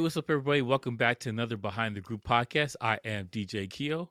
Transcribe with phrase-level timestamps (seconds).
[0.00, 0.62] Hey, what's up, everybody?
[0.62, 2.74] Welcome back to another Behind the Groove podcast.
[2.80, 4.08] I am DJ Keo.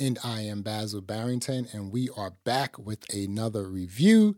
[0.00, 4.34] And I am Basil Barrington, and we are back with another review.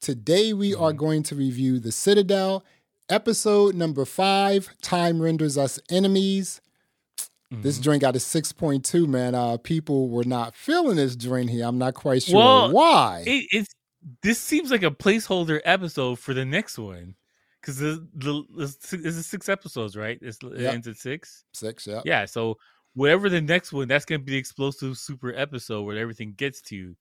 [0.00, 2.64] Today, we are going to review The Citadel,
[3.08, 6.60] episode number five Time Renders Us Enemies.
[7.50, 7.82] This Mm-hmm.
[7.82, 9.34] joint got a 6.2, man.
[9.34, 11.66] Uh, people were not feeling this joint here.
[11.66, 13.24] I'm not quite sure Well, why.
[13.26, 13.74] It, it's
[14.22, 17.16] this seems like a placeholder episode for the next one
[17.62, 20.18] because the, the, this is six episodes, right?
[20.20, 20.74] It's, It Yep.
[20.74, 21.44] ends at six.
[21.54, 22.02] Six, yeah.
[22.04, 22.58] Yeah, so
[22.94, 26.76] whatever the next one, that's gonna be the explosive super episode where everything gets to.
[26.76, 26.96] you.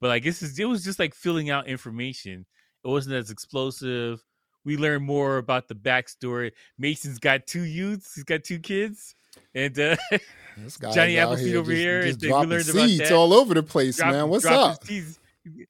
[0.00, 2.44] But I guess it's, it was just like filling out information.
[2.84, 4.22] It wasn't as explosive.
[4.64, 6.52] We learned more about the backstory.
[6.78, 8.14] Mason's got two youths.
[8.14, 9.14] He's got two kids,
[9.54, 9.96] and uh,
[10.58, 14.12] This Johnny Appleseed over just- here, just and dropping seeds all over the place, drop-
[14.12, 14.28] man.
[14.28, 14.82] What's up?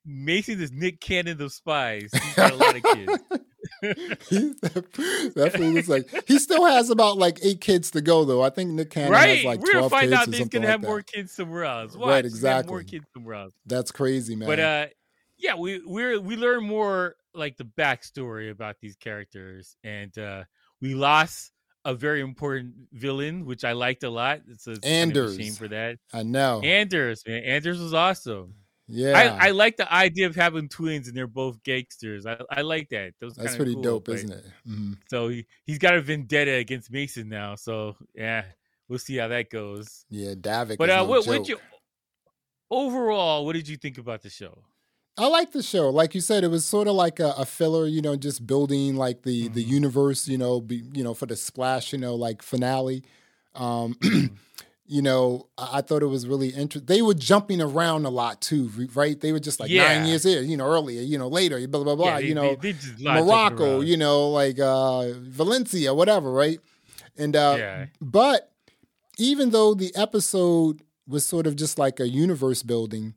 [0.05, 2.11] Mason is Nick Cannon of spies.
[2.13, 3.13] He's got a lot of kids.
[4.29, 8.43] He- that fool was like he still has about like eight kids to go though.
[8.43, 9.37] I think Nick Cannon right?
[9.37, 10.87] has like We're twelve find kids out or he's something gonna like have that.
[10.89, 11.97] more kids somewhere else.
[11.97, 13.55] Watch, Right, he's More kids somewhere else.
[13.67, 14.49] That's crazy, man.
[14.49, 14.87] But uh,
[15.39, 20.45] yeah, we we we learn more like the backstory about these characters, and uh,
[20.81, 21.53] we lost
[21.85, 24.41] a very important villain, which I liked a lot.
[24.49, 25.97] It's a, kind of a shame for that.
[26.13, 26.61] I know.
[26.61, 28.55] Anders, man, Anders was awesome.
[28.91, 32.27] Yeah, I, I like the idea of having twins and they're both gangsters.
[32.27, 33.15] I, I like that.
[33.21, 34.45] Those that's pretty cool, dope, but- isn't it?
[34.69, 34.97] Mhm.
[35.09, 37.55] So he, he's got a vendetta against Mason now.
[37.55, 38.45] So yeah,
[38.89, 40.05] we'll see how that goes.
[40.11, 40.79] Yeah, Davik.
[40.79, 41.59] But uh, no what, what you
[42.71, 43.45] overall?
[43.47, 44.63] What did you think about the show?
[45.19, 45.91] I like the show.
[45.91, 48.97] Like you said, it was sort of like a, a filler, you know, just building
[48.97, 49.69] like the the Mhm.
[49.69, 53.03] universe, you know, be, you know, for the splash, you know, like finale.
[53.55, 54.35] Um, Mm-hmm.
[54.93, 56.87] You know, I, thought it was really interesting.
[56.87, 59.19] They were jumping around a lot too, right?
[59.21, 61.95] They were just like nine years here, you know, earlier, you know, later, blah blah
[61.95, 62.07] blah.
[62.07, 63.27] Yeah, they- you know, they- they just a lot of jumping
[63.67, 66.59] Morocco, you know, like uh, Valencia, whatever, right?
[67.17, 67.87] And uh, Yeah.
[68.01, 68.51] but
[69.17, 73.15] even though the episode was sort of just like a universe building,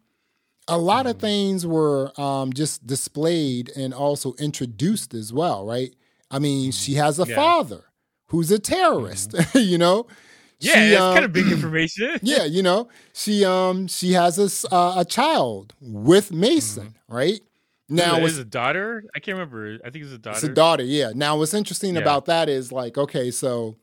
[0.68, 1.22] a lot of Mhm.
[1.22, 5.94] things were um, just displayed and also introduced as well, right?
[6.30, 7.36] I mean, she has a Yeah.
[7.36, 7.81] father
[8.28, 10.06] who's a terrorist, you know.
[10.63, 12.19] Yeah, She, that's um, kind of big information.
[12.24, 17.40] yeah, you know, she um she has a uh, a child with Mason, right?
[17.90, 19.03] Now, is a daughter?
[19.16, 19.78] I can't remember.
[19.85, 20.35] I think it's a daughter.
[20.38, 21.12] it's a daughter, yeah.
[21.13, 22.01] Now, what's interesting Yeah.
[22.01, 23.75] about that is like, okay, so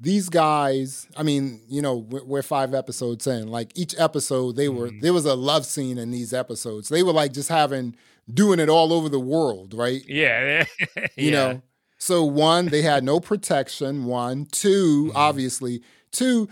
[0.00, 3.46] these guys, I mean, you know, we're, we're five episodes in.
[3.48, 5.00] Like each episode, they were Mhm.
[5.02, 6.88] there was a love scene in these episodes.
[6.88, 7.94] They were like just having
[8.32, 10.02] doing it all over the world, right?
[10.08, 10.64] Yeah,
[11.16, 11.62] You know.
[12.02, 14.06] So one, they had no protection.
[14.06, 15.12] One, 2 Mhm.
[15.14, 15.82] obviously.
[16.10, 16.48] Two,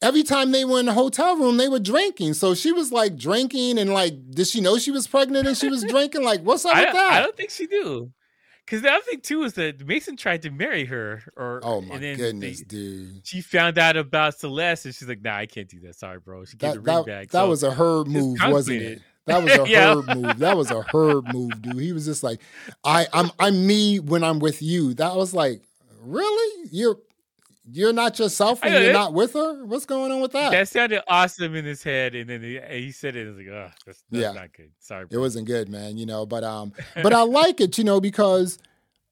[0.00, 2.32] every time they were in the hotel room, they were drinking.
[2.32, 5.68] So she was like drinking and like, did she know she was pregnant and she
[5.68, 6.24] was drinking?
[6.24, 7.12] Like, what's up I, with that?
[7.12, 8.10] I don't think she knew.
[8.64, 11.96] Because the other thing too is that Mason tried to marry her, or oh my
[11.96, 13.20] and then goodness, they- dude.
[13.26, 15.94] she found out about Celeste, and she's like, "Nah, I can't do that.
[15.94, 17.30] Sorry, bro." She gave That, the ring that, back.
[17.30, 19.02] that So- was a her move, wasn't it?
[19.26, 19.94] That was a Yeah.
[19.96, 20.38] herb move.
[20.38, 21.78] That was a herb move, dude.
[21.78, 22.40] He was just like,
[22.84, 24.94] I, I'm I'm me when I'm with you.
[24.94, 25.62] That was like,
[26.02, 26.68] really?
[26.72, 26.96] You're
[27.72, 29.64] you're not yourself when you're it- not with her?
[29.64, 30.50] What's going on with that?
[30.52, 33.24] that sounded awesome in his head, and then he, he said it.
[33.26, 34.32] I was like, "Oh, that's, that's Yeah.
[34.32, 34.70] not good.
[34.78, 36.72] Sorry." it wasn't good, man, you know, but um
[37.02, 38.58] but I like it, you know, because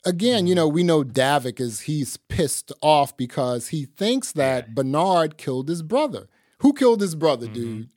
[0.06, 0.46] again, Mm-hmm.
[0.46, 4.74] you know, we know Davik is he's pissed off because he thinks that Yeah.
[4.74, 6.28] Bernard killed his brother.
[6.58, 7.54] Who killed his brother, Mhm.
[7.54, 7.88] dude?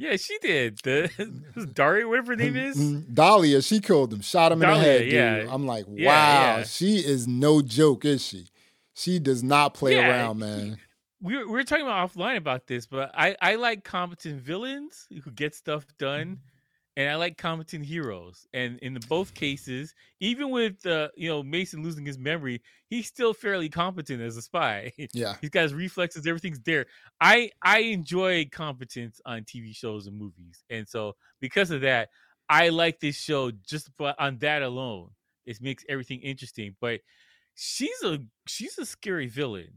[0.00, 0.78] Yeah, she did.
[0.84, 2.76] The mm, mm, Daria, whatever her name mm, is.
[2.78, 5.12] Mm, Dahlia, she killed him, shot him in the Dahlia, head, dude.
[5.12, 5.46] yeah.
[5.52, 6.62] I'm like, wow, Yeah, yeah.
[6.62, 8.46] she is no joke, is she?
[8.94, 10.78] She does not play Yeah, around, man.
[11.20, 15.06] we were, we were talking about offline about this, but I, I like competent villains
[15.24, 16.34] who get stuff done, mm-hmm.
[16.98, 18.44] And I like competent heroes.
[18.52, 23.06] And in the both cases, even with uh, you know Mason losing his memory, he's
[23.06, 24.92] still fairly competent as a spy.
[25.14, 25.36] Yeah.
[25.40, 26.86] He's got his reflexes, everything's there.
[27.20, 32.08] I I enjoy competence on TV shows and movies, and so because of that,
[32.48, 35.10] I like this show just on that alone.
[35.46, 36.74] It makes everything interesting.
[36.80, 37.00] But
[37.54, 39.74] she's a she's a scary villain.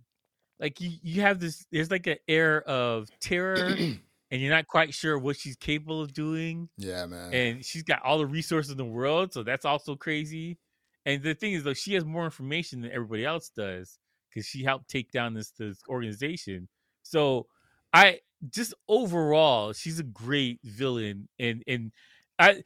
[0.59, 1.65] Like you, you have this.
[1.71, 3.75] There's like an air of terror,
[4.31, 6.69] and you're not quite sure what she's capable of doing.
[6.77, 7.33] Yeah, man.
[7.33, 10.57] And she's got all the resources in the world, so that's also crazy.
[11.05, 13.99] And the thing is, though, she has more information than everybody else does
[14.29, 16.69] because she helped take down this this organization.
[17.03, 17.47] So
[17.93, 18.19] I
[18.49, 21.91] just overall, she's a great villain, and and
[22.39, 22.63] I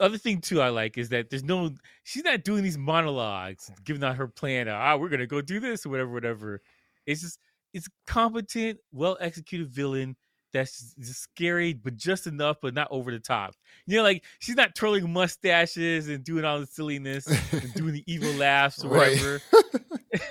[0.00, 1.70] other thing too I like is that there's no
[2.02, 4.68] she's not doing these monologues, giving out her plan.
[4.68, 6.62] Ah, we're gonna go do this or whatever, whatever.
[7.06, 7.38] It's just
[7.74, 10.16] it's competent, well executed villain
[10.54, 13.54] that's just scary, but just enough, but not over the top.
[13.86, 18.04] You know, like she's not twirling mustaches and doing all the silliness and doing the
[18.06, 19.42] evil laughs or whatever.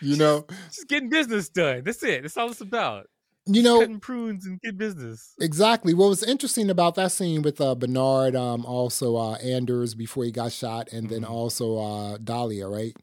[0.00, 1.82] you know, just getting business done.
[1.84, 2.22] That's it.
[2.22, 3.06] That's all it's about.
[3.50, 5.34] You know, cutting prunes and get business.
[5.40, 5.94] Exactly.
[5.94, 10.30] What was interesting about that scene with uh, Bernard, um, also uh, Anders before he
[10.30, 11.30] got shot, and then Mhm.
[11.30, 12.94] also uh, Dahlia, right?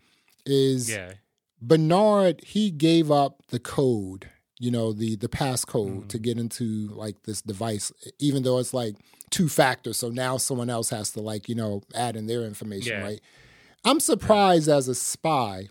[0.46, 1.14] Is Yeah.
[1.62, 4.30] Bernard he gave up the code,
[4.60, 6.08] you know, the the passcode Mhm.
[6.10, 8.96] to get into like this device, even though it's like
[9.30, 9.98] two factors.
[9.98, 13.02] So now someone else has to like, you know, add in their information, Yeah.
[13.04, 13.22] right?
[13.84, 15.68] I'm surprised as a spy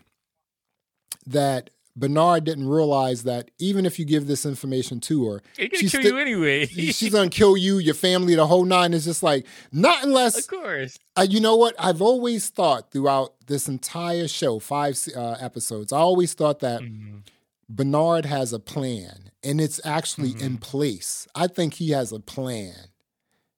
[1.27, 6.01] that Bernard didn't realize that even if you give this information to her, She's kill
[6.03, 6.67] sti- you anyway.
[6.93, 8.93] she's gonna kill you, your family, the whole nine.
[8.93, 10.99] Is just like not unless of course.
[11.17, 15.93] uh, you know what I've always thought throughout this entire show, five uh, episodes.
[15.93, 17.23] I always thought that Mhm.
[17.69, 20.45] Bernard has a plan, and it's actually Mm-hmm.
[20.45, 21.27] in place.
[21.35, 22.75] I think he has a plan.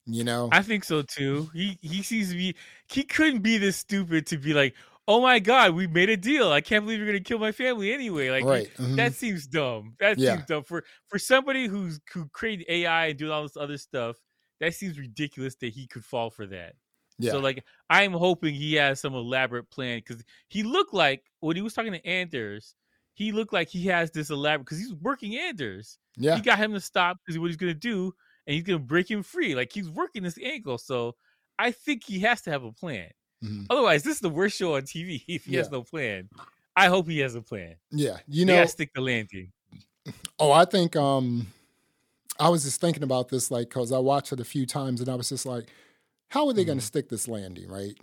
[0.07, 1.51] You know, I think so too.
[1.53, 2.55] He he seems to be
[2.89, 4.75] he couldn't be this stupid to be like,
[5.09, 6.53] oh my god, we made a deal.
[6.53, 8.31] I can't believe you're gonna kill my family anyway.
[8.31, 8.69] Like right?
[8.77, 8.97] mhm.
[8.97, 9.97] that seems dumb.
[9.99, 10.37] That Yeah.
[10.37, 14.17] seems dumb for for somebody who's who created AI and doing all this other stuff.
[14.61, 16.77] That seems ridiculous that he could fall for that.
[17.19, 21.57] yeah, So like I'm hoping he has some elaborate plan because he looked like when
[21.57, 22.77] he was talking to Anders,
[23.17, 25.99] he looked like he has this elaborate because he's working Anders.
[26.17, 28.15] yeah, He got him to stop because what he's gonna do,
[28.47, 29.55] and he's gonna break him free.
[29.55, 30.77] Like he's working this angle.
[30.79, 31.17] So
[31.59, 33.09] I think he has to have a plan.
[33.43, 33.67] mhm.
[33.71, 36.29] Otherwise, this is the worst show on TV if he has no plan.
[36.77, 37.77] I hope he has a plan.
[37.91, 38.19] yeah.
[38.29, 39.51] You know, stick the landing.
[40.39, 41.47] Oh, I think um
[42.39, 45.09] I was just thinking about this like cuz I watched it a few times and
[45.09, 45.65] I was just like
[46.29, 47.97] how are they going to stick this landing, right?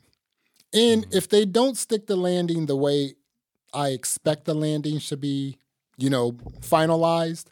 [0.73, 1.15] And Mhm.
[1.15, 3.13] if they don't stick the landing the way
[3.73, 5.57] I expect the landing should be,
[5.97, 7.47] you know, finalized,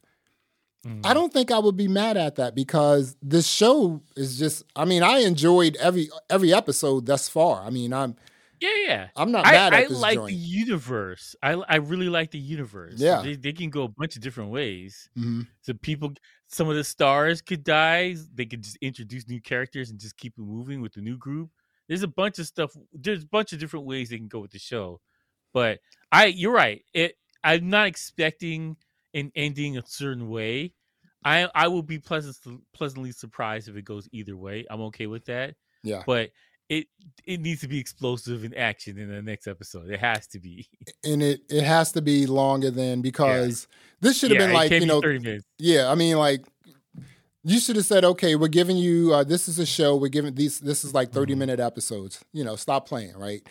[0.83, 1.13] I Mhm.
[1.13, 5.03] don't think I would be mad at that because this show is just I mean,
[5.03, 7.61] I enjoyed every every episode thus far.
[7.63, 8.15] I mean, I'm
[8.59, 9.09] Yeah, yeah.
[9.15, 10.29] I'm not I, mad I at this like joint.
[10.29, 11.35] the universe.
[11.43, 12.95] I I really like the universe.
[12.97, 13.21] Yeah.
[13.21, 15.07] they, they can go a bunch of different ways.
[15.17, 15.47] Mhm.
[15.61, 16.13] So people,
[16.47, 18.15] some of the stars could die.
[18.33, 21.51] They could just introduce new characters and just keep it moving with the new group.
[21.87, 22.75] There's a bunch of stuff.
[22.91, 24.99] There's a bunch of different ways they can go with the show.
[25.53, 25.79] But
[26.11, 26.83] I, you're right.
[26.93, 27.15] It.
[27.43, 28.77] I'm not expecting
[29.13, 30.73] an ending a certain way.
[31.23, 32.37] I I will be pleasant,
[32.73, 34.65] pleasantly surprised if it goes either way.
[34.69, 35.55] I'm okay with that.
[35.83, 36.03] Yeah.
[36.05, 36.31] But
[36.69, 36.87] it
[37.25, 39.89] it needs to be explosive in action in the next episode.
[39.89, 40.67] It has to be.
[41.03, 43.67] And it it has to be longer than because
[44.01, 45.45] this should have Yeah, been like, you be know, 30 minutes.
[45.59, 46.45] Yeah, I mean, like
[47.43, 49.95] you should have said, okay, we're giving you uh, this is a show.
[49.95, 50.59] We're giving these.
[50.59, 51.39] This is like 30 Mhm.
[51.39, 52.23] minute episodes.
[52.33, 53.15] You know, stop playing.
[53.17, 53.47] Right.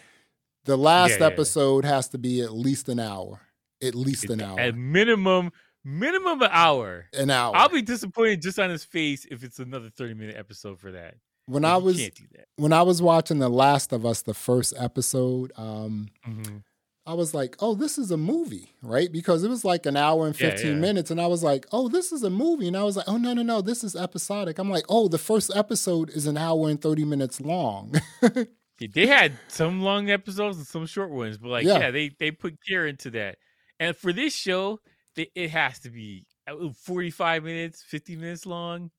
[0.65, 1.27] The last Yeah, yeah.
[1.27, 3.41] episode has to be at least an hour.
[3.83, 4.61] At least an hour.
[4.61, 5.53] At minimum,
[5.85, 7.07] minimum an hour.
[7.15, 7.57] an hour.
[7.57, 11.15] I'll be disappointed just on his face if it's another 30 minute episode for that.
[11.47, 12.47] when I was can't do that.
[12.57, 15.51] when I was watching The Last of Us, the first episode.
[15.57, 16.63] Um, Mhm.
[17.07, 19.11] I was like, oh, this is a movie, right?
[19.11, 20.77] Because it was like an hour and Yeah, 15 yeah.
[20.77, 21.11] minutes.
[21.11, 22.69] And I was like, oh, this is a movie.
[22.69, 24.59] And I was like, oh, no, no, no, this is episodic.
[24.59, 27.95] I'm like, oh, the first episode is an hour and 30 minutes long.
[28.87, 31.79] They had some long episodes and some short ones, but like, Yeah.
[31.79, 33.37] yeah, they they put care into that.
[33.79, 34.81] And for this show,
[35.17, 38.91] they, it has to be uh, 45 minutes, 50 minutes long.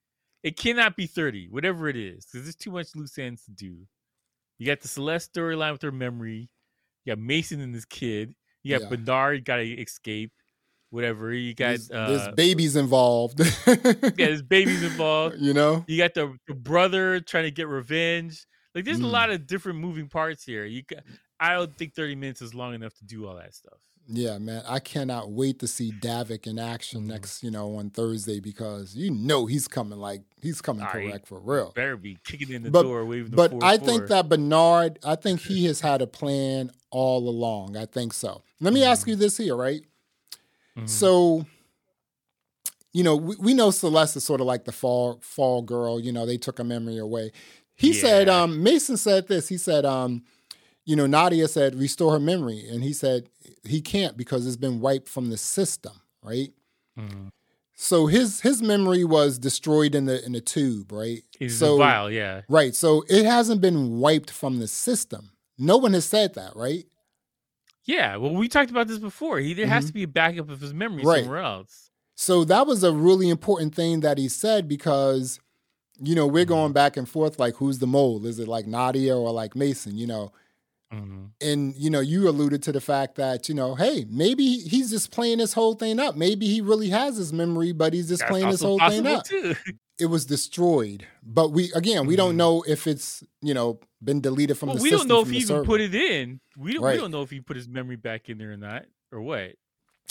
[0.43, 3.85] It cannot be 30, whatever it is, because there's too much loose ends to do.
[4.57, 6.49] You got the Celeste storyline with her memory.
[7.05, 8.33] You got Mason and this kid.
[8.63, 8.89] You got Yeah.
[8.95, 10.31] Bernard got to escape.
[10.89, 11.31] Whatever.
[11.33, 13.39] You got there's, uh, there's babies involved.
[13.39, 15.37] yeah, there's babies involved.
[15.39, 15.85] you know?
[15.87, 18.45] You got the, the brother trying to get revenge.
[18.73, 19.11] Like there's a Mm.
[19.11, 20.65] lot of different moving parts here.
[20.65, 20.97] You ca
[21.39, 23.79] I don't think 30 minutes is long enough to do all that stuff.
[24.07, 24.63] Yeah, man.
[24.67, 27.07] I cannot wait to see Davik in action Mhm.
[27.07, 31.07] next, you know, on Thursday because you know he's coming like he's coming All right.
[31.09, 31.71] correct for real.
[31.75, 35.15] Better be kicking in the But- door, waving the But I think that Bernard, I
[35.15, 35.53] think Mm-hmm.
[35.53, 37.77] he has had a plan all along.
[37.77, 38.41] I think so.
[38.59, 39.09] Let me ask Mhm.
[39.11, 39.81] you this here, right?
[40.77, 40.87] Mm-hmm.
[40.87, 41.45] So,
[42.93, 45.99] you know, we, we know Celeste is sort of like the fall fall girl.
[45.99, 47.31] You know, they took a memory away.
[47.75, 49.47] He said, um, Mason said this.
[49.49, 50.23] He said, um,
[50.85, 53.27] you know, Nadia said restore her memory, and he said
[53.63, 56.51] he can't because it's been wiped from the system, right?
[56.97, 57.29] Mhm.
[57.75, 61.23] So his his memory was destroyed in the in the tube, right?
[61.39, 62.41] It's so vial, yeah.
[62.47, 65.31] right, so it hasn't been wiped from the system.
[65.57, 66.85] No one has said that, right?
[67.85, 69.39] Yeah, well, we talked about this before.
[69.39, 71.07] He there has to be a backup of his memory Mm-hmm.
[71.07, 71.23] Right.
[71.23, 71.89] somewhere else.
[72.15, 75.39] So that was a really important thing that he said because,
[76.03, 78.25] you know, we're going back and forth like who's the mole?
[78.25, 79.97] Is it like Nadia or like Mason?
[79.97, 80.31] You know,
[80.93, 81.29] Mhm.
[81.39, 85.11] and you know, you alluded to the fact that you know, hey, maybe he's just
[85.11, 86.15] playing this whole thing up.
[86.15, 89.23] Maybe he really has his memory, but he's just That's playing this whole thing up.
[89.25, 89.55] too.
[89.99, 91.05] it was destroyed.
[91.23, 92.37] But we again, we don't Mhm.
[92.37, 95.07] know if it's you know been deleted from Well, the we system.
[95.07, 95.63] don't know if he even server.
[95.65, 96.39] put it in.
[96.57, 96.95] We don't, Right.
[96.95, 99.51] we don't know if he put his memory back in there or not, or what.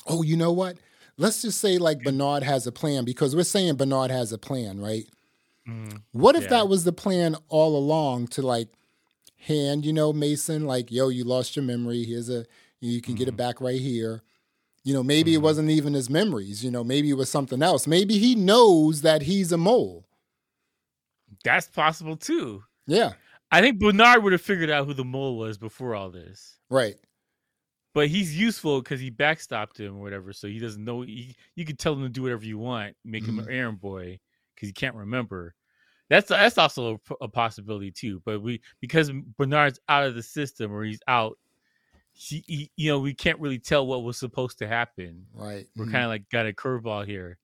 [0.06, 0.78] Oh, you know what?
[1.18, 4.80] Let's just say like Bernard has a plan because we're saying Bernard has a plan,
[4.80, 5.06] right?
[5.70, 6.02] Mhm.
[6.12, 6.48] What if Yeah.
[6.50, 8.68] that was the plan all along to like
[9.36, 12.04] hand, you know, Mason, like, yo, you lost your memory.
[12.04, 12.44] Here's a,
[12.80, 13.38] you can get it Mhm.
[13.38, 14.22] back right here.
[14.84, 15.42] You know, maybe it Mhm.
[15.42, 16.64] wasn't even his memories.
[16.64, 17.86] You know, maybe it was something else.
[17.86, 20.06] Maybe he knows that he's a mole.
[21.44, 22.64] That's possible too.
[22.86, 23.12] Yeah,
[23.50, 26.58] I think Bernard would have figured out who the mole was before all this.
[26.68, 26.96] right.
[27.92, 31.00] But he's useful because he backstopped him or whatever, so he doesn't know.
[31.02, 33.52] He, you can tell him to do whatever you want, make him an Mm-hmm.
[33.52, 34.20] errand boy
[34.54, 35.54] because he can't remember.
[36.10, 38.20] That's that's also a, possibility too.
[38.26, 41.38] But we because Bernard's out of the system or he's out,
[42.12, 45.24] he, he you know we can't really tell what was supposed to happen.
[45.32, 45.66] Right.
[45.76, 45.92] We're Mhm.
[45.92, 47.38] kind of like got a curveball here.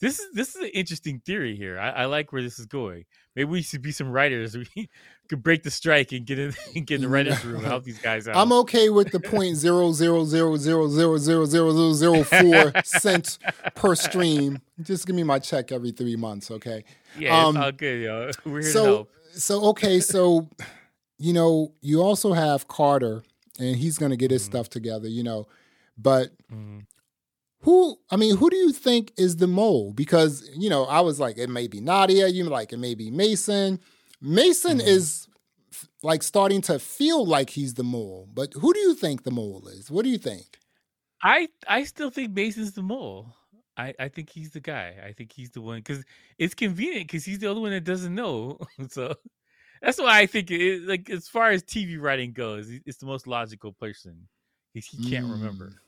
[0.00, 1.78] This is this is an interesting theory here.
[1.78, 3.04] I, I like where this is going.
[3.34, 4.56] Maybe we should be some writers.
[4.76, 4.88] We
[5.30, 7.84] could break the strike and get in and get in the writers' room and help
[7.84, 8.36] these guys out.
[8.36, 12.72] I'm okay with the point zero zero zero zero zero zero zero zero zero four
[12.84, 13.38] cents
[13.74, 14.60] per stream.
[14.82, 16.84] Just give me my check every three months, okay?
[17.18, 18.30] yeah, it's um, all good, yo.
[18.44, 19.10] We're here to so help.
[19.32, 20.48] so okay so
[21.18, 23.22] you know you also have carter
[23.58, 24.46] and he's going to get his Mhm.
[24.46, 25.46] stuff together you know
[25.98, 26.86] but Mhm.
[27.60, 31.20] who i mean who do you think is the mole because you know i was
[31.20, 33.78] like it may be nadia you like it may be mason
[34.20, 34.80] mason Mhm.
[34.80, 35.28] is
[36.02, 39.68] like starting to feel like he's the mole but who do you think the mole
[39.68, 40.58] is what do you think
[41.22, 43.34] I I still think Mason's the mole.
[43.76, 44.96] I, I think he's the guy.
[45.04, 46.04] I think he's the one because
[46.38, 48.58] it's convenient because he's the only one that doesn't know.
[48.90, 49.14] so
[49.82, 53.26] that's why I think it, like as far as TV writing goes, it's the most
[53.26, 54.28] logical person
[54.74, 55.82] because he can't remember.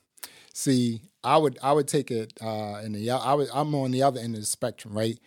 [0.55, 4.03] See, I would I would take it uh in the I would I'm on the
[4.03, 5.19] other end of the spectrum, right?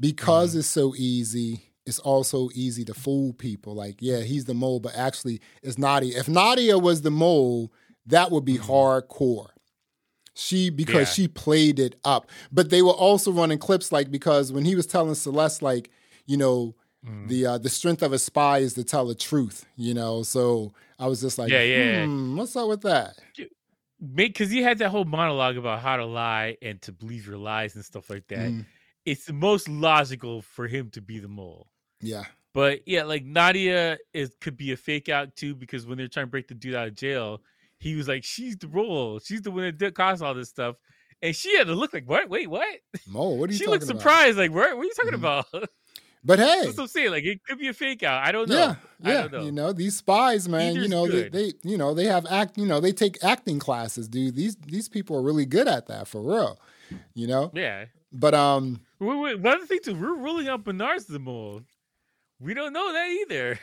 [0.00, 0.56] Because Mhm.
[0.56, 3.74] it's so easy, it's also easy to fool people.
[3.74, 6.18] Like, yeah, he's the mole, but actually it's Nadia.
[6.18, 7.72] If Nadia was the mole,
[8.06, 8.66] that would be Mhm.
[8.66, 9.48] hardcore.
[10.34, 11.14] She because Yeah.
[11.14, 12.30] she played it up.
[12.50, 15.90] But they were also running clips like because when he was telling Celeste like,
[16.26, 16.74] you know,
[17.04, 17.28] Mhm.
[17.28, 20.22] the uh, the strength of a spy is to tell the truth, you know.
[20.22, 22.06] So I was just like, Yeah, yeah.
[22.06, 23.18] hmm, what's up with that?
[24.14, 27.74] because he had that whole monologue about how to lie and to believe your lies
[27.76, 28.50] and stuff like that.
[28.50, 28.66] Mhm.
[29.04, 31.71] It's the most logical for him to be the mole.
[32.02, 32.24] Yeah.
[32.52, 36.26] But yeah, like Nadia is could be a fake out too because when they're trying
[36.26, 37.40] to break the dude out of jail,
[37.78, 39.18] he was like, "She's the role.
[39.20, 40.76] She's the one that did caused all this stuff,"
[41.22, 42.28] and she had to look like, "What?
[42.28, 42.66] Wait, what?"
[43.06, 43.96] Mo, what are you She looked about?
[44.00, 44.76] surprised, like, "What?
[44.76, 45.14] What are you talking Mhm.
[45.14, 45.46] about?"
[46.24, 47.10] But hey, That's what I'm saying.
[47.10, 48.22] Like, it could be a fake out.
[48.22, 48.54] I don't know.
[48.56, 49.42] yeah, I yeah, don't know.
[49.44, 50.74] you know these spies, man.
[50.76, 52.58] you know they, they, you know they have act.
[52.58, 54.36] You know they take acting classes, dude.
[54.36, 56.60] These these people are really good at that for real.
[57.14, 57.86] You know, Yeah.
[58.12, 61.62] but um, Wait, wait, one other thing too, we're ruling out Bernard's the mole.
[62.42, 63.58] We don't know that either.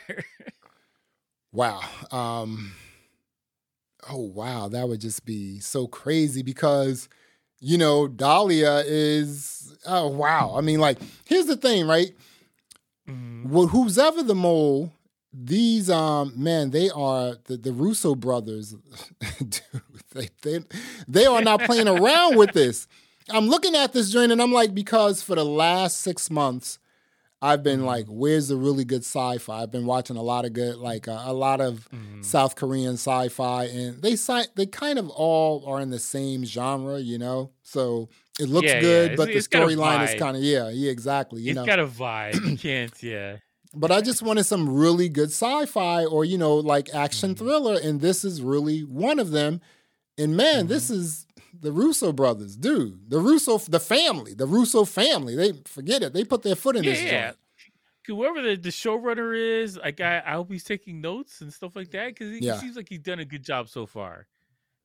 [1.52, 2.72] wow, um,
[4.08, 7.08] oh wow, that would just be so crazy because
[7.60, 10.54] you know Dahlia is oh wow.
[10.56, 12.12] I mean, like here's the thing, right?
[13.08, 13.46] Mhm.
[13.50, 14.92] well, who's ever the mole,
[15.32, 18.74] these um man, they are the, the Russo brothers.
[19.38, 19.60] Dude,
[20.14, 20.64] they, they
[21.06, 22.86] they are not playing around with this.
[23.28, 26.78] I'm looking at this joint and I'm like, because for the last six months,
[27.42, 27.86] I've been Mhm.
[27.86, 29.62] like, where's the really good sci-fi?
[29.62, 32.22] I've been watching a lot of good, like uh, a lot of Mhm.
[32.24, 36.98] South Korean sci-fi, and they si- they kind of all are in the same genre,
[37.00, 37.50] you know.
[37.62, 38.80] So it looks Yeah, yeah.
[38.80, 41.40] good, It's- but the it's a storyline is kind of yeah, yeah, exactly.
[41.42, 42.50] You It's know, got a vibe.
[42.50, 43.36] You can't, yeah.
[43.74, 47.38] but I just wanted some really good sci-fi or you know like action Mhm.
[47.38, 49.60] thriller, and this is really one of them.
[50.18, 51.24] And man, this is
[51.60, 53.10] the Russo brothers, dude.
[53.10, 55.36] The Russo, the family, the Russo family.
[55.36, 56.12] They forget it.
[56.12, 57.26] They put their foot in Yeah, this yeah.
[57.26, 57.36] joint.
[58.06, 61.90] Whoever the, the showrunner is, like I, I hope he's taking notes and stuff like
[61.92, 62.56] that because he, Yeah.
[62.58, 64.26] seems like he's done a good job so far,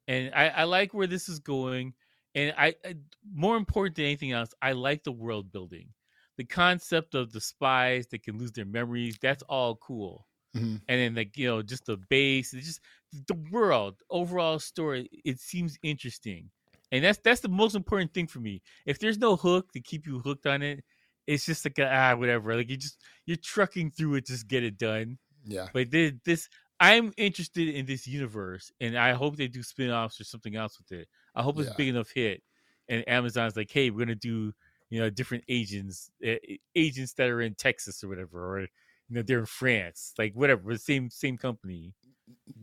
[0.07, 1.93] and I, I like where this is going.
[2.35, 2.95] And I, I,
[3.33, 5.89] more important than anything else, I like the world building,
[6.37, 9.17] the concept of the spies that can lose their memories.
[9.21, 10.27] That's all cool.
[10.55, 10.81] Mhm.
[10.87, 12.81] And then like you know, just the base, it's just
[13.27, 15.09] the world overall story.
[15.23, 16.51] It seems interesting,
[16.91, 18.61] and that's that's the most important thing for me.
[18.85, 20.83] If there's no hook to keep you hooked on it,
[21.27, 22.55] it's just like ah whatever.
[22.55, 25.17] Like you just you're trucking through it, just get it done.
[25.43, 26.49] Yeah, But this, this
[26.79, 30.91] I'm interested in this universe, and I hope they do spin-offs or something else with
[30.99, 31.07] it.
[31.35, 31.75] I hope it's Yeah.
[31.77, 32.43] big enough hit,
[32.89, 34.53] and Amazon's like, hey, we're gonna do
[34.89, 36.35] you know different agents, uh,
[36.75, 38.67] agents that are in Texas or whatever, or you
[39.09, 41.93] know they're in France, like whatever, same same company,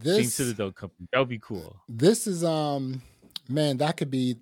[0.05, 1.09] same this Citadel company.
[1.13, 1.83] That would be cool.
[1.89, 3.03] this is um
[3.53, 4.37] man that could be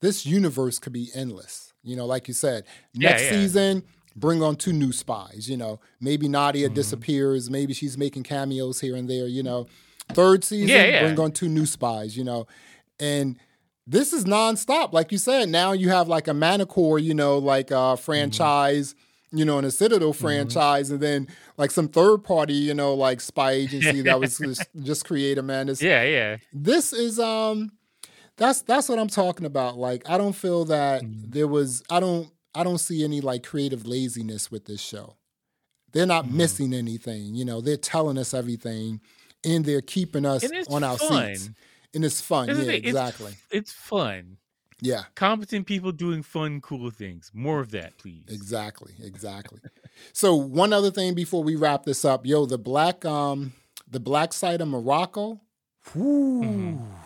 [0.00, 3.30] this universe could be endless you know like you said Yeah, next yeah.
[3.30, 3.82] season
[4.14, 5.48] bring on two new spies.
[5.48, 6.74] You know, maybe Nadia Mhm.
[6.74, 7.48] disappears.
[7.48, 9.26] Maybe she's making cameos here and there.
[9.26, 9.66] You know,
[10.12, 12.14] third season, Yeah, bring on two new spies.
[12.14, 12.46] You know,
[13.00, 13.38] and
[13.86, 14.92] this is nonstop.
[14.92, 18.94] Like you said, now you have like a Manticore, you know, like a franchise.
[19.34, 23.18] You know, in a Citadel franchise, and then like some third party, you know, like
[23.22, 25.40] spy agency that was just, just created.
[25.40, 26.36] Man, it's, Yeah, yeah.
[26.52, 27.72] this is um
[28.36, 29.76] that's that's what I'm talking about.
[29.78, 31.30] Like I don't feel that Mhm.
[31.32, 35.16] there was I don't I don't see any like creative laziness with this show.
[35.92, 36.32] They're not Mhm.
[36.32, 37.60] missing anything, you know.
[37.60, 39.00] They're telling us everything
[39.44, 41.34] and they're keeping us on our fun.
[41.36, 41.50] seats.
[41.94, 42.46] And it's fun.
[42.46, 43.36] That's yeah, thing, it's- exactly.
[43.50, 44.38] It's fun.
[44.84, 47.30] Yeah, Competent people doing fun, cool things.
[47.32, 48.24] More of that, please.
[48.28, 48.94] exactly.
[49.00, 49.60] Exactly.
[50.12, 53.52] so one other thing before we wrap this up, yo, the black um
[53.88, 55.40] the black side of Morocco.
[55.94, 56.42] Whoo.
[56.42, 57.01] Mhm.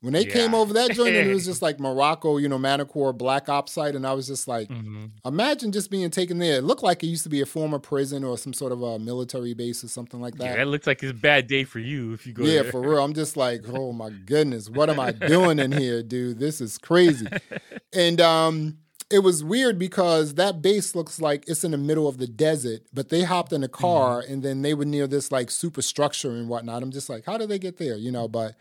[0.00, 3.12] When they came over that joint, and it was just like Morocco, you know, Manticore
[3.12, 5.10] Black Ops site, and I was just like, Mhm.
[5.24, 6.58] imagine just being taken there.
[6.58, 8.98] It looked like it used to be a former prison or some sort of a
[9.00, 10.56] military base or something like Yeah, that.
[10.58, 12.70] that looks like it's a bad day for you if you go Yeah, there.
[12.70, 13.02] for real.
[13.02, 16.38] I'm just like, oh my goodness, what am I doing in here, dude?
[16.38, 17.26] This is crazy.
[17.94, 18.78] And um,
[19.10, 22.82] it was weird because that base looks like it's in the middle of the desert,
[22.92, 26.30] but they hopped in a car and then they were near this like super structure
[26.30, 26.82] and whatnot.
[26.82, 27.96] I'm just like, how did they get there?
[27.96, 28.54] You know, but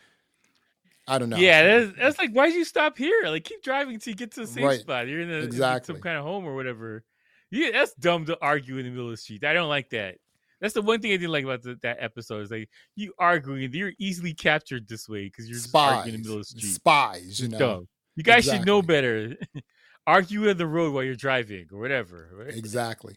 [1.07, 1.37] I don't know.
[1.37, 3.21] Yeah, that's, that's like, why'd you stop here?
[3.25, 4.79] Like, keep driving until you get to the same Right.
[4.79, 5.07] spot.
[5.07, 5.93] You're in, a, Exactly.
[5.95, 7.03] some kind of home or whatever.
[7.49, 9.43] Yeah, that's dumb to argue in the middle of the street.
[9.45, 10.15] I don't like that.
[10.59, 13.71] That's the one thing I didn't like about the, that episode is like you arguing.
[13.71, 16.73] You're easily captured this way because you're spies, in the middle of the street.
[16.73, 17.57] spies, you know.
[17.59, 17.87] dumb.
[18.15, 18.95] You guys should know Exactly.
[18.95, 19.35] better.
[20.07, 22.29] Argue in the road while you're driving or whatever.
[22.33, 22.55] right?
[22.55, 23.15] Exactly.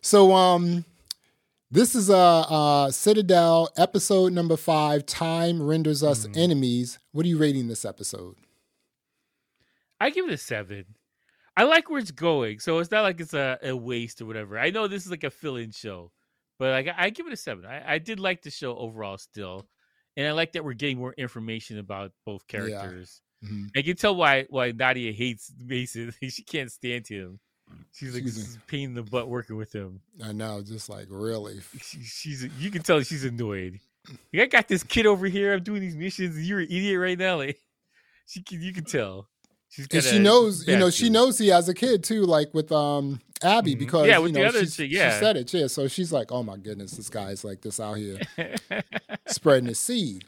[0.00, 0.84] So um
[1.72, 2.40] this is a uh,
[2.86, 5.06] uh, Citadel episode number five.
[5.06, 6.36] Time renders us Mhm.
[6.36, 6.98] enemies.
[7.12, 8.36] What are you rating this episode?
[10.00, 10.84] I give it a seven.
[11.56, 14.58] I like where it's going, so it's not like it's a, a waste or whatever.
[14.58, 16.10] I know this is like a fill-in show,
[16.58, 17.66] but like I, I give it a seven.
[17.66, 19.68] I, I did like the show overall still,
[20.16, 22.60] and I like that we're getting more information about both Yeah.
[22.60, 23.20] characters.
[23.44, 23.70] Mhm.
[23.76, 26.12] I can tell why why Nadia hates Mason.
[26.28, 27.38] she can't stand him.
[27.92, 28.50] She's like Excuse this me.
[28.50, 30.00] is a pain in the butt working with him.
[30.24, 31.60] I know, just like really.
[31.82, 33.80] She, she's you can tell she's annoyed.
[34.32, 35.52] Like, I got this kid over here.
[35.54, 36.34] I'm doing these missions.
[36.36, 37.36] And you're an idiot right now.
[37.42, 37.58] Like
[38.26, 39.28] she can, you can tell.
[39.68, 42.70] She's And she knows, you know, she knows he has a kid too, like with
[42.72, 43.78] um Abby, Mhm.
[43.80, 45.66] because Yeah, you with the other she's- chick, she said it, yeah.
[45.66, 48.18] So she's like, oh my goodness, this guy's like this out here
[49.26, 50.24] spreading his seed.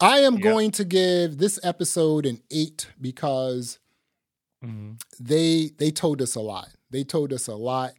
[0.00, 0.42] I am Yep.
[0.42, 3.78] going to give this episode an eight because
[4.64, 5.00] Mhm.
[5.18, 6.68] they they told us a lot.
[6.90, 7.94] They told us a lot,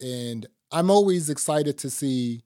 [0.00, 2.42] and I'm always excited to see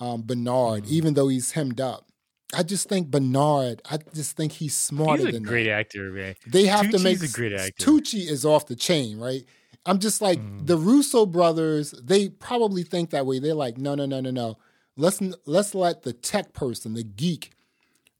[0.00, 0.88] um, Bernard, Mhm.
[0.90, 2.06] even though he's hemmed up.
[2.54, 3.82] I just think Bernard.
[3.90, 5.80] I just think he's smarter He's a than great that.
[5.80, 6.36] actor, man.
[6.46, 7.84] They have to make a great actor.
[7.84, 9.44] Tucci is off the chain, right?
[9.86, 10.66] I'm just like Mhm.
[10.66, 11.92] the Russo brothers.
[12.02, 13.38] They probably think that way.
[13.40, 14.56] They're like, no, no, no, no, no.
[14.96, 17.50] Let's let's let the tech person, the geek,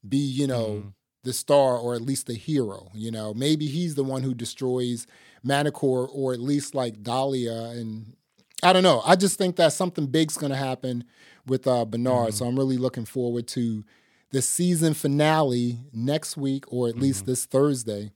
[0.08, 0.92] be you know Mhm.
[1.24, 2.90] The star or at least the hero.
[2.94, 5.06] You know, maybe he's the one who destroys
[5.42, 7.64] Manticore or at least like Dahlia.
[7.70, 8.14] And
[8.62, 9.02] I don't know.
[9.04, 11.04] I just think that something big's going to happen
[11.46, 12.34] with uh, Bernard.
[12.34, 13.84] So I'm really looking forward to
[14.30, 18.12] the season finale next week or at least this Thursday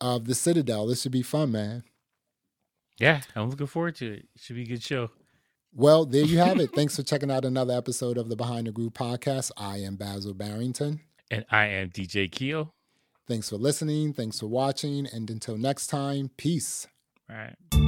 [0.00, 0.86] of the Citadel.
[0.86, 1.84] This should be fun, man.
[2.98, 4.28] Yeah, I'm looking forward to it.
[4.36, 5.10] Should be a good show.
[5.72, 6.72] Well, there you have it.
[6.74, 9.52] Thanks for checking out another episode of the Behind the Groove podcast.
[9.56, 11.00] I am Basil Barrington.
[11.30, 12.72] And I am DJ Keo.
[13.26, 14.14] Thanks for listening.
[14.14, 15.06] Thanks for watching.
[15.06, 16.86] And until next time, peace.
[17.28, 17.87] All right.